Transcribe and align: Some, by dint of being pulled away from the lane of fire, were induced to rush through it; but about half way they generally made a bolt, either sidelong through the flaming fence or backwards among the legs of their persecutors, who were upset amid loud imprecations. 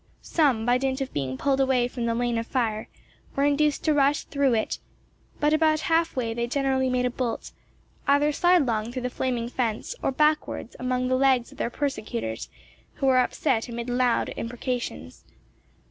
Some, 0.23 0.65
by 0.65 0.79
dint 0.79 0.99
of 0.99 1.13
being 1.13 1.37
pulled 1.37 1.59
away 1.61 1.87
from 1.87 2.07
the 2.07 2.15
lane 2.15 2.39
of 2.39 2.47
fire, 2.47 2.87
were 3.35 3.43
induced 3.45 3.83
to 3.83 3.93
rush 3.93 4.23
through 4.23 4.55
it; 4.55 4.79
but 5.39 5.53
about 5.53 5.81
half 5.81 6.15
way 6.15 6.33
they 6.33 6.47
generally 6.47 6.89
made 6.89 7.05
a 7.05 7.11
bolt, 7.11 7.51
either 8.07 8.31
sidelong 8.31 8.91
through 8.91 9.03
the 9.03 9.11
flaming 9.11 9.47
fence 9.47 9.93
or 10.01 10.11
backwards 10.11 10.75
among 10.79 11.07
the 11.07 11.13
legs 11.15 11.51
of 11.51 11.59
their 11.59 11.69
persecutors, 11.69 12.49
who 12.95 13.05
were 13.05 13.19
upset 13.19 13.69
amid 13.69 13.91
loud 13.91 14.29
imprecations. 14.35 15.23